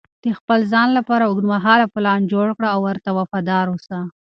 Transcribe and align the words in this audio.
د 0.23 0.25
خپل 0.37 0.59
ځان 0.71 0.89
لپاره 0.97 1.23
اوږدمهاله 1.25 1.85
پلان 1.93 2.21
جوړ 2.33 2.47
کړه 2.57 2.69
او 2.75 2.79
ورته 2.87 3.09
وفادار 3.17 3.65
اوسه. 3.71 3.97